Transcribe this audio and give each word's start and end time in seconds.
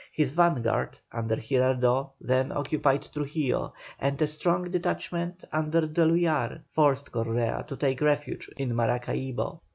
His 0.11 0.31
vanguard, 0.31 0.97
under 1.11 1.35
Girardot, 1.35 2.13
then 2.19 2.51
occupied 2.51 3.07
Trujillo, 3.13 3.75
and 3.99 4.19
a 4.19 4.25
strong 4.25 4.63
detachment 4.63 5.43
under 5.53 5.81
D'Eluyar 5.85 6.61
forced 6.71 7.11
Correa 7.11 7.63
to 7.67 7.75
take 7.77 8.01
refuge 8.01 8.49
in 8.57 8.75
Maracaibo. 8.75 9.61